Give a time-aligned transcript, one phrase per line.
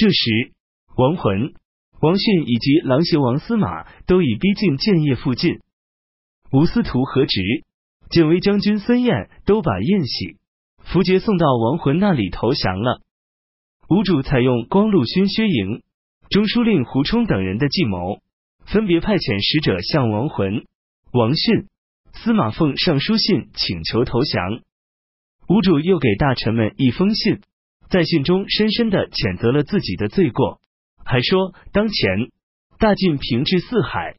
[0.00, 0.52] 这时，
[0.96, 1.52] 王浑、
[2.00, 5.58] 王逊以及琅邪王司马都已逼近建业附近。
[6.50, 7.42] 吴司徒何直、
[8.08, 10.38] 建威将军孙彦都把宴喜、
[10.78, 13.02] 符节送到王浑那里投降了。
[13.90, 15.82] 吴主采用光禄勋薛营、
[16.30, 18.22] 中书令胡冲等人的计谋，
[18.64, 20.64] 分别派遣使者向王浑、
[21.12, 21.66] 王逊、
[22.14, 24.62] 司马奉上书信，请求投降。
[25.46, 27.42] 吴主又给大臣们一封信，
[27.90, 30.60] 在信中深深的谴责了自己的罪过，
[31.04, 32.30] 还说当前
[32.78, 34.14] 大晋平治四海，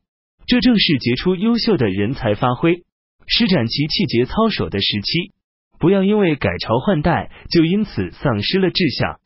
[0.46, 2.84] 这正是杰出优秀的人才发挥、
[3.28, 5.32] 施展其气节操守的时期，
[5.80, 9.22] 不要因为改朝换代就因此丧失了志向。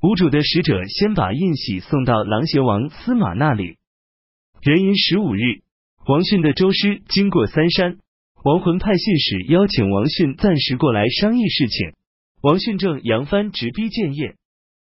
[0.00, 3.76] 吴主的使者先把印玺送到琅邪王司马那里。
[4.62, 5.60] 壬寅十五日，
[6.06, 7.98] 王逊的周师经过三山。
[8.44, 11.92] 王浑派信使邀请王逊暂时过来商议事情。
[12.40, 14.36] 王逊正扬帆直逼建业，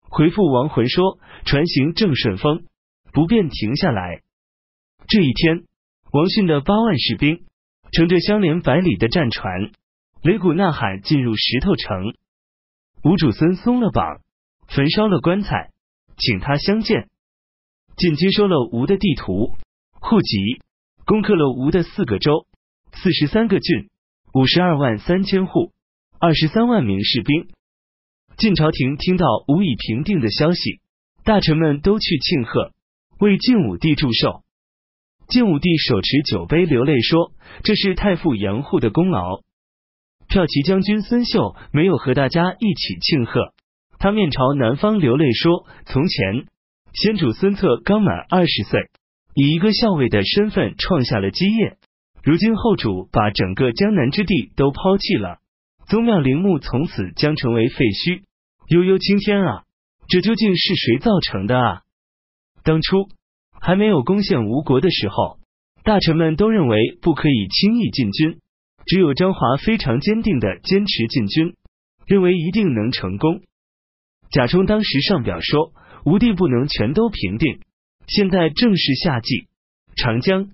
[0.02, 2.66] 回复王浑说：“船行正顺风，
[3.12, 4.22] 不便停下来。”
[5.08, 5.66] 这一天，
[6.12, 7.44] 王逊的八万士兵
[7.92, 9.72] 乘着相连百里的战船，
[10.24, 12.16] 擂鼓呐喊进入石头城。
[13.04, 14.22] 吴主孙松了绑，
[14.68, 15.72] 焚烧了棺材，
[16.18, 17.10] 请他相见。
[17.98, 19.56] 进接收了吴的地图、
[20.00, 20.62] 户籍，
[21.06, 22.48] 攻克了吴的四个州。
[22.94, 23.90] 四十三个郡，
[24.34, 25.72] 五十二万三千户，
[26.26, 27.50] 二十三万名士兵。
[28.38, 30.80] 晋朝廷听到吴以平定的消息，
[31.26, 32.72] 大臣们都去庆贺，
[33.20, 34.42] 为晋武帝祝寿。
[35.28, 37.34] 晋武帝手持酒杯流泪说
[37.66, 39.42] ：“这是太傅杨护的功劳。”
[40.32, 43.54] 骠骑将军孙秀没有和大家一起庆贺，
[44.00, 46.46] 他面朝南方流泪说：“从前
[46.94, 48.80] 先主孙策刚满二十岁，
[49.36, 51.76] 以一个校尉的身份创下了基业。”
[52.24, 55.40] 如今后主把整个江南之地都抛弃了，
[55.88, 58.24] 宗庙陵墓从此将成为废墟。
[58.70, 59.64] 悠悠青天啊，
[60.08, 61.82] 这究竟是谁造成的啊？
[62.64, 63.10] 当初
[63.60, 65.38] 还没有攻陷吴国的时候，
[65.84, 68.40] 大臣们都认为不可以轻易进军，
[68.86, 71.56] 只有张华非常坚定的坚持进军，
[72.08, 73.42] 认为一定能成功。
[74.32, 75.74] 贾充当时上表说，
[76.06, 77.60] 吴地不能全都平定，
[78.08, 79.48] 现在正是夏季，
[79.96, 80.50] 长江。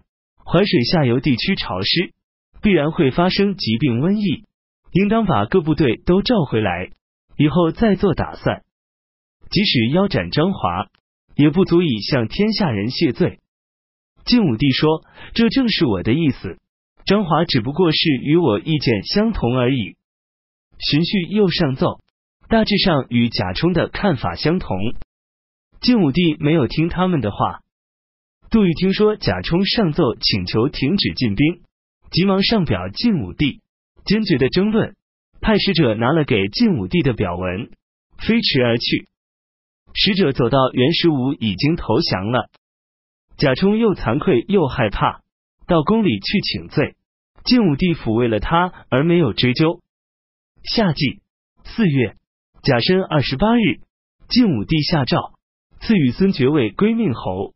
[0.51, 2.11] 淮水下游地区潮湿，
[2.59, 4.45] 必然会发生疾病瘟疫，
[4.91, 6.91] 应当把各部队都召回来，
[7.37, 8.63] 以后再做打算。
[9.49, 10.87] 即使腰斩张华，
[11.35, 13.39] 也不足以向天下人谢罪。
[14.25, 16.57] 晋武帝说：“这正是我的意思，
[17.05, 19.95] 张华只不过是与我意见相同而已。”
[20.77, 21.99] 荀彧又上奏，
[22.47, 24.77] 大致上与贾充的看法相同。
[25.81, 27.61] 晋武帝没有听他们的话。
[28.51, 31.61] 杜预听说贾充上奏请求停止进兵，
[32.11, 33.61] 急忙上表晋武帝，
[34.09, 34.95] 坚决的争论，
[35.39, 37.69] 派使者拿了给晋武帝的表文，
[38.17, 39.07] 飞驰而去。
[39.93, 42.49] 使者走到袁十五已经投降了，
[43.37, 45.21] 贾充又惭愧又害怕，
[45.67, 46.95] 到宫里去请罪。
[47.43, 49.79] 晋武帝抚慰了他，而没有追究。
[50.63, 51.21] 夏季
[51.63, 52.15] 四月
[52.63, 53.79] 甲申二十八日，
[54.27, 55.33] 晋武帝下诏
[55.81, 57.53] 赐予孙爵位归命侯。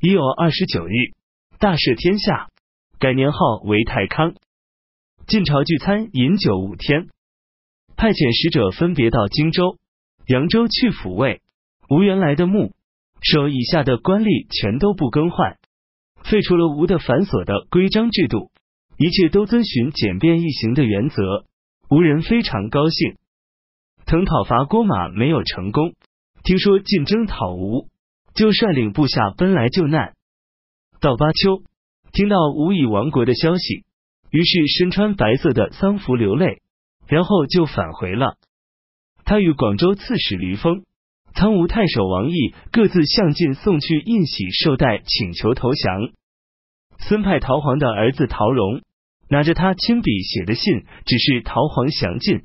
[0.00, 0.92] 已有二十九日，
[1.58, 2.48] 大赦天下，
[2.98, 4.34] 改年号为太康。
[5.28, 7.08] 晋朝聚餐饮酒五天，
[7.96, 9.76] 派遣使者分别到荆州、
[10.26, 11.42] 扬州去抚慰。
[11.90, 12.72] 吴原来的墓
[13.20, 15.58] 首以下的官吏全都不更换，
[16.24, 18.50] 废除了吴的繁琐的规章制度，
[18.96, 21.44] 一切都遵循简便易行的原则。
[21.90, 23.18] 吴人非常高兴。
[24.06, 25.92] 曾讨伐郭马没有成功，
[26.42, 27.86] 听说晋征讨吴。
[28.32, 30.14] 就率领部下奔来救难。
[31.02, 31.60] 到巴丘，
[32.12, 33.84] 听到吴以亡国的消息，
[34.30, 36.60] 于是身穿白色的丧服流泪，
[37.06, 38.36] 然后就返回了。
[39.24, 40.84] 他与广州刺史吕峰、
[41.34, 46.10] 苍梧太守王毅各自向晋送去印玺绶带，请求投降。
[46.98, 48.82] 孙派陶皇的儿子陶荣
[49.28, 52.42] 拿着他亲笔写的信，只是陶皇降晋。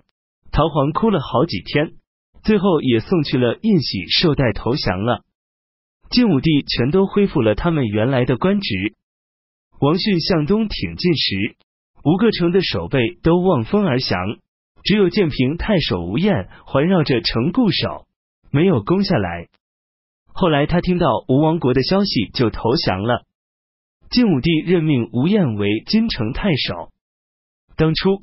[0.51, 1.93] 陶皇哭了好几天，
[2.43, 5.23] 最后也送去了印玺绶带投降了。
[6.09, 8.93] 晋武帝全都恢复了他们原来的官职。
[9.79, 11.55] 王逊向东挺进时，
[12.03, 14.19] 吴各城的守备都望风而降，
[14.83, 18.05] 只有建平太守吴彦环绕着城固守，
[18.51, 19.47] 没有攻下来。
[20.33, 23.23] 后来他听到吴王国的消息，就投降了。
[24.09, 26.89] 晋武帝任命吴彦为金城太守。
[27.77, 28.21] 当初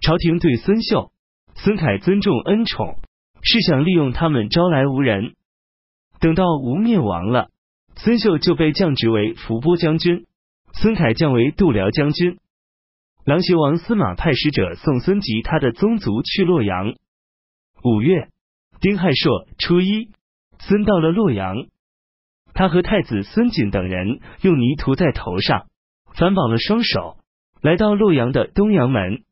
[0.00, 1.12] 朝廷对孙秀、
[1.54, 2.96] 孙凯尊重恩宠，
[3.42, 5.34] 是想利用他们招来吴人。
[6.18, 7.48] 等到吴灭亡了，
[7.96, 10.26] 孙秀就被降职为伏波将军，
[10.74, 12.38] 孙凯降为度辽将军。
[13.24, 16.94] 琅邪王司马派使者送孙吉他的宗族去洛阳。
[17.84, 18.28] 五月
[18.80, 20.08] 丁亥朔初一，
[20.58, 21.54] 孙到了洛阳，
[22.54, 25.66] 他和太子孙景等人用泥涂在头上，
[26.14, 27.18] 反绑了双手，
[27.60, 29.22] 来到洛阳的东阳门。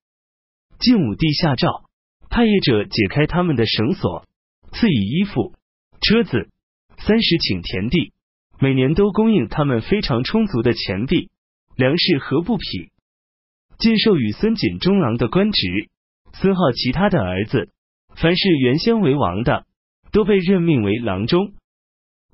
[0.78, 1.84] 晋武帝下诏，
[2.28, 4.26] 派业者解开他们的绳索，
[4.70, 5.54] 赐以衣服、
[6.02, 6.50] 车子、
[6.98, 8.12] 三十顷田地，
[8.60, 11.30] 每年都供应他们非常充足的钱币、
[11.74, 12.92] 粮食和布匹。
[13.78, 15.88] 晋授予孙锦中郎的官职，
[16.32, 17.70] 孙浩其他的儿子，
[18.16, 19.66] 凡是原先为王的，
[20.10, 21.52] 都被任命为郎中。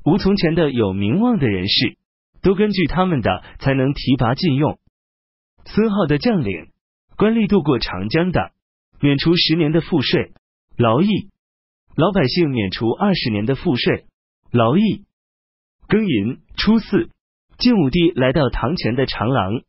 [0.06, 1.98] 无从前的有名望的人士，
[2.40, 4.78] 都根据他们的才能提拔进用。
[5.66, 6.70] 孙浩的将领、
[7.18, 8.52] 官吏渡过长江的，
[9.00, 10.32] 免除十年的赋税、
[10.78, 11.28] 劳役；
[11.94, 14.06] 老百姓免除二十年的赋税、
[14.50, 15.04] 劳役。
[15.88, 17.10] 庚寅初四，
[17.58, 19.60] 晋武帝来到堂前的长廊。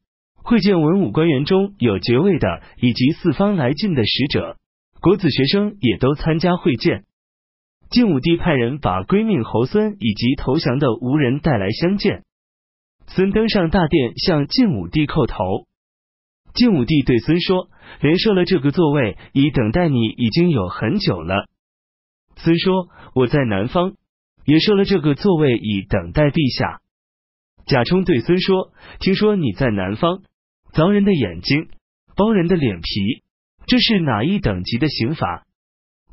[0.46, 4.58] 会见文武官员中有爵位的，以及四方来晋的使者，
[5.02, 7.04] 国子学生也都参加会见。
[7.90, 12.24] 晋武帝派人把归命侯孙以及投降的吴人带来相见。
[13.08, 15.36] 孙登上大殿向晋武帝叩头。
[16.54, 17.70] 晋武帝对孙说
[18.00, 21.48] ：“连设了这个座位，已等待你已经有很久了。”
[22.38, 23.96] 孙说：“我在南方，
[24.46, 26.82] 也设了这个座位，以等待陛下。”
[27.66, 28.72] 贾充对孙说
[29.02, 30.22] ：“听说你在南方。”
[30.76, 31.70] 凿人的眼睛，
[32.18, 33.24] 剥人的脸皮，
[33.66, 35.46] 这是哪一等级的刑罚？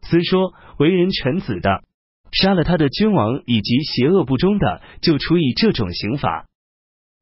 [0.02, 1.82] 孙说：为人臣子的，
[2.30, 6.46] 杀了他的君王以及邪恶不忠的，就处以这种刑罚。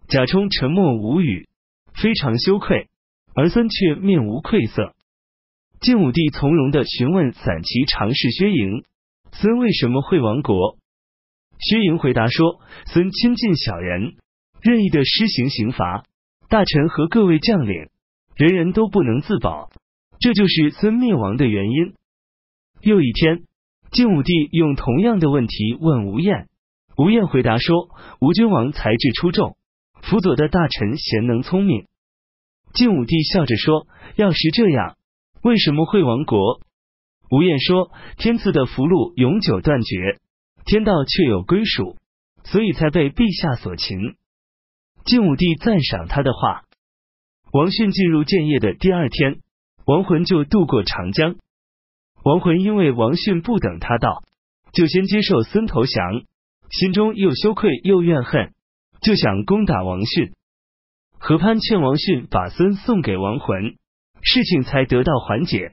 [0.06, 1.48] 贾充沉默无语，
[1.94, 2.90] 非常羞愧，
[3.34, 4.94] 而孙却面无愧色。
[5.80, 8.84] 晋武帝从容的询问散骑常侍薛莹：
[9.32, 10.76] 孙为什么会亡国？
[11.58, 14.16] 薛莹回答说：孙亲近小人，
[14.60, 16.04] 任意的施行刑罚。
[16.50, 17.90] 大臣和各位将领，
[18.34, 19.70] 人人都不能自保，
[20.18, 21.94] 这就是孙灭亡的原因。
[22.80, 23.44] 又一天，
[23.92, 26.48] 晋武帝用同样的问题问吴彦，
[26.96, 29.56] 吴彦回答说：“吴君王才智出众，
[30.02, 31.86] 辅佐的大臣贤能聪明。”
[32.74, 33.86] 晋武帝笑着说
[34.18, 34.96] ：“要是这样，
[35.44, 36.60] 为什么会亡国？”
[37.30, 40.18] 吴彦说：“天赐的福禄永久断绝，
[40.64, 41.96] 天道却有归属，
[42.42, 44.16] 所以才被陛下所擒。”
[45.04, 46.62] 晋武帝赞赏他的话。
[47.52, 49.40] 王逊进入建业的第二天，
[49.84, 51.36] 王浑就渡过长江。
[52.22, 54.22] 王浑因为王逊不等他到，
[54.72, 56.22] 就先接受孙投降，
[56.70, 58.52] 心中又羞愧又怨恨，
[59.00, 60.32] 就想攻打王逊。
[61.18, 63.74] 何潘劝王逊把孙送给王浑，
[64.22, 65.72] 事情才得到缓解。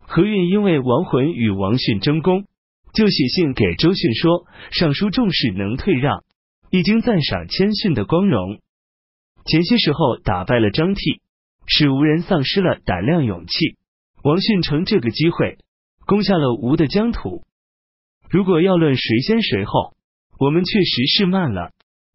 [0.00, 2.46] 何运因为王浑与王逊争功，
[2.92, 6.24] 就写信给周迅说：“尚书重视能退让。”
[6.70, 8.60] 已经赞赏谦逊的光荣，
[9.46, 11.22] 前些时候打败了张替，
[11.66, 13.76] 使吴人丧失了胆量勇气。
[14.22, 15.58] 王逊乘这个机会
[16.04, 17.44] 攻下了吴的疆土。
[18.28, 19.94] 如果要论谁先谁后，
[20.38, 21.70] 我们确实是慢了，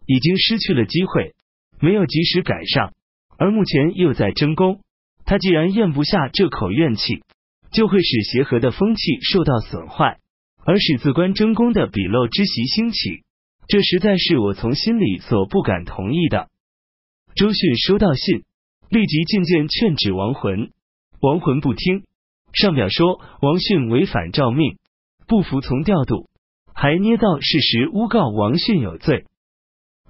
[0.06, 1.34] 已经失去了机会，
[1.80, 2.94] 没有及时赶上。
[3.38, 4.82] 而目前又在争功，
[5.26, 7.24] 他既然咽不下这口怨气，
[7.72, 10.20] 就会使协和的风气受到损坏，
[10.64, 13.24] 而使自关争功的比陋之习兴起。
[13.68, 16.50] 这实在是我从心里所不敢同意的。
[17.36, 18.44] 周迅收到信，
[18.90, 20.72] 立即进谏劝止王浑，
[21.20, 22.04] 王浑不听，
[22.54, 24.78] 上表说王迅违反诏命，
[25.28, 26.30] 不服从调度，
[26.76, 29.26] 还捏造事实诬告王迅有罪。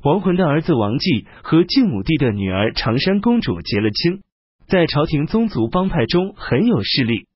[0.04, 4.22] 王浑的儿子王继和晋武帝的女儿长山公主结了亲，
[4.68, 7.28] 在朝廷宗族帮派中很有势力，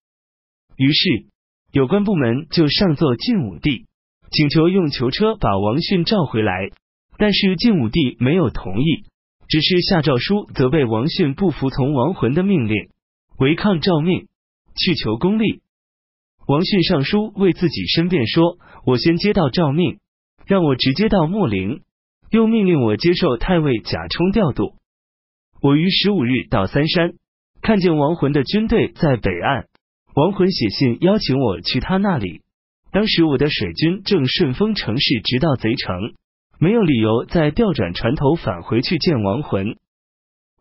[0.75, 1.27] 于是
[1.71, 3.86] 有关部门就上奏晋武帝。
[4.29, 6.69] 请求用囚车把王逊召回来，
[7.17, 9.03] 但是晋武帝没有同意，
[9.47, 12.89] 只是下诏书责备王逊不服从王浑的命令，
[13.39, 14.27] 违抗诏命，
[14.75, 15.61] 去求功利。
[16.45, 19.99] 王逊上书为自己申辩说：“我先接到诏命，
[20.45, 21.81] 让我直接到秣陵，
[22.29, 24.73] 又命令我接受太尉贾充调度。
[25.61, 27.13] 我于十五日到三山，
[27.61, 29.67] 看见王浑的军队在北岸，
[30.15, 32.41] 王浑写信邀请我去他那里。”
[32.97, 36.15] 当时我的水军正顺风乘势直到贼城，
[36.59, 39.77] 没有理由再调转船头返回去见亡魂。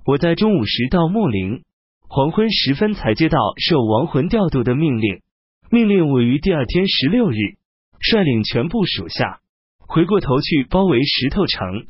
[0.04, 1.62] 我在中午时到秣陵，
[2.06, 5.22] 黄昏时分才接到受亡魂调度的命令，
[5.70, 7.36] 命令我于第二天十六日
[8.00, 9.40] 率领全部属下
[9.78, 11.86] 回过头去包围石头城，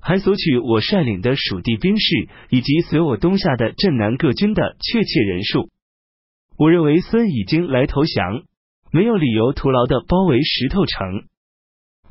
[0.00, 5.70] 还索取我率领的属地兵士以及随我东下的镇南各军的确切人数。
[6.56, 8.44] 我认为孙已经来投降。
[8.90, 11.24] 没有理由徒劳的包围石头城。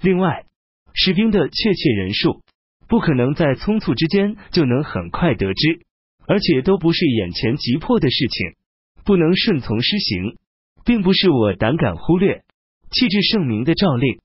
[0.02, 0.46] 另外，
[0.94, 2.42] 士兵的确切人数
[2.88, 5.82] 不可能在匆促之间就能很快得知，
[6.28, 8.56] 而且都不是眼前急迫的事情，
[9.04, 10.38] 不能顺从施行，
[10.86, 12.44] 并不是我胆敢忽略、
[12.92, 14.20] 气质盛名的诏令。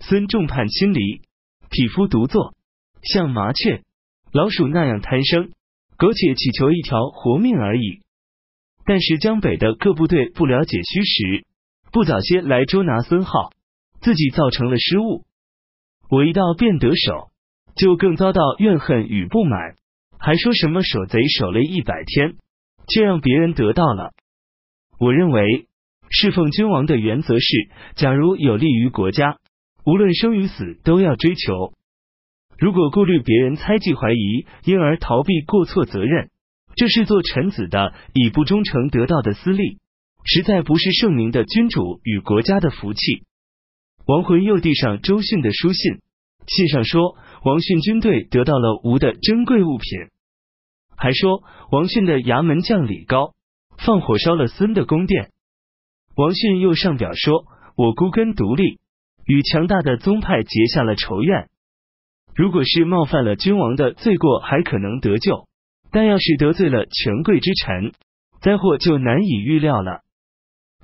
[0.00, 1.22] 孙众叛亲离，
[1.70, 2.54] 匹夫独坐，
[3.02, 3.82] 像麻雀、
[4.32, 5.52] 老鼠那样贪生，
[5.96, 8.00] 苟且祈求一条活命而已。
[8.84, 11.44] 但是江北的各部队不了解虚实，
[11.92, 13.50] 不早些来捉拿孙浩，
[14.00, 15.24] 自己造成了失误。
[16.10, 17.30] 我一到便得手，
[17.74, 19.76] 就更遭到怨恨与不满，
[20.18, 22.36] 还说什么守贼守了一百天，
[22.88, 24.12] 却让别人得到了。
[24.98, 25.66] 我认为
[26.10, 29.38] 侍奉君王的原则是：假如有利于国家，
[29.84, 31.72] 无论生与死都要追求；
[32.58, 36.30] 如果顾虑别人猜忌怀疑，因而逃避过错责任。
[36.76, 39.78] 这是做臣子的以不忠诚得到的私利，
[40.28, 43.24] 实在不是圣明的君主与国家的福气。
[44.06, 46.00] 王浑又递上周迅的书信，
[46.46, 50.10] 信上说王迅军队得到了吴的珍贵物品，
[50.96, 53.34] 还说王迅的衙门将李高
[53.78, 55.30] 放火烧了孙的宫殿。
[56.16, 57.44] 王迅又上表说，
[57.76, 58.80] 我孤根独立，
[59.26, 61.48] 与强大的宗派结下了仇怨。
[62.34, 65.46] 如果是冒犯了君王的罪过，还可能得救。
[65.92, 67.92] 但要是得罪了权贵之臣，
[68.40, 70.02] 灾祸就难以预料了。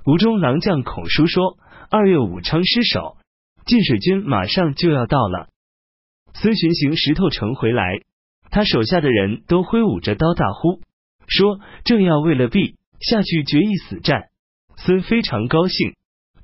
[0.05, 3.17] 吴中郎将孔叔说，二月武昌失守，
[3.67, 5.49] 晋水军马上就要到了。
[6.35, 8.01] 孙巡行石头城回来，
[8.51, 10.81] 他手下的人都挥舞着刀大呼，
[11.29, 14.25] 说正要为了必下去决一死战。
[14.77, 15.95] 孙非常高兴，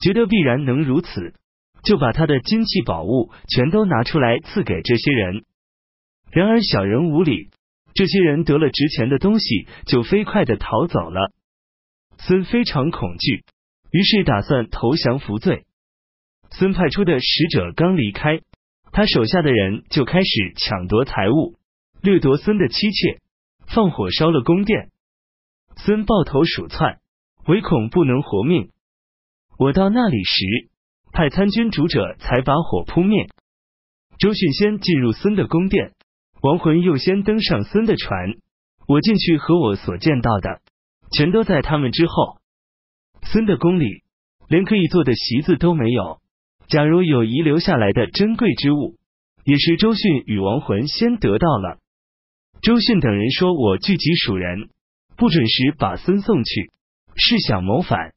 [0.01, 1.35] 觉得必然能如此，
[1.83, 5.45] 就把他的金器宝物全都拿出来赐给这些人。
[6.31, 7.51] 然而小人无礼。
[7.95, 11.33] 这些人得了值钱的东西，就飞快的逃走了。
[12.19, 13.45] 孙非常恐惧，
[13.91, 15.65] 于是打算投降服罪。
[16.51, 18.41] 孙派出的使者刚离开，
[18.93, 21.57] 他手下的人就开始抢夺财物，
[22.03, 23.21] 掠夺孙的妻妾，
[23.67, 24.91] 放火烧了宫殿。
[25.77, 27.01] 孙抱头鼠窜，
[27.47, 28.71] 唯恐不能活命。
[29.59, 30.71] 我到那里时，
[31.13, 33.29] 派参军主者才把火扑灭。
[34.19, 35.93] 周迅先进入孙的宫殿。
[36.41, 38.35] 亡魂又先登上孙的船，
[38.87, 40.61] 我进去和我所见到的，
[41.11, 42.39] 全都在他们之后。
[43.23, 44.03] 孙的宫里
[44.49, 46.19] 连可以坐的席子都没有。
[46.69, 48.97] 假如有遗留下来的珍贵之物，
[49.45, 51.79] 也是周迅与亡魂先得到了。
[52.61, 54.69] 周迅等人说我聚集蜀人，
[55.17, 56.71] 不准时把孙送去，
[57.17, 58.13] 是想谋反。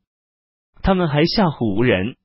[0.82, 2.16] 他们还吓唬吴人，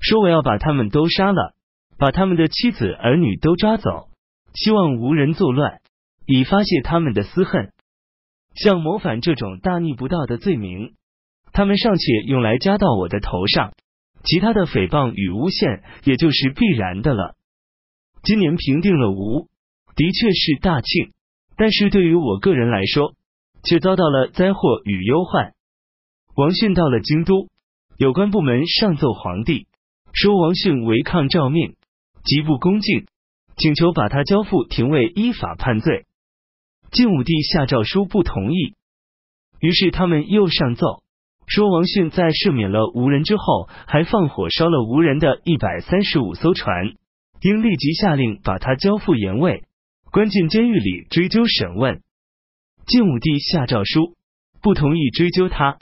[0.00, 1.54] 说我要把他们都杀了，
[1.98, 4.08] 把他们的妻子儿女都抓走。
[4.54, 5.80] 希望无人作乱，
[6.26, 7.72] 以发泄他们的私恨。
[8.56, 10.94] 像谋反这种大逆不道的罪名，
[11.52, 13.74] 他们尚且用来加到我的头上，
[14.24, 17.36] 其他的诽谤与诬陷，也就是必然的了。
[18.22, 19.48] 今年平定了吴，
[19.94, 21.12] 的确是大庆，
[21.56, 23.14] 但是对于我个人来说，
[23.62, 25.52] 却遭到了灾祸与忧患。
[26.34, 27.48] 王迅到了京都，
[27.98, 29.66] 有关部门上奏皇帝，
[30.12, 31.76] 说王迅违抗诏命，
[32.24, 33.06] 极不恭敬。
[33.58, 36.04] 请求把他交付廷尉依法判罪。
[36.90, 38.74] 晋武帝下诏书不同意，
[39.60, 41.02] 于是他们又上奏
[41.46, 46.94] 说王迅在赦免了吴人之后，还放火烧了吴人的一百三十五艘船，
[47.40, 49.64] 应立即下令把他交付严卫，
[50.10, 52.02] 关进监狱里追究审问。
[52.86, 54.16] 晋武帝下诏书
[54.62, 55.78] 不同意追究他。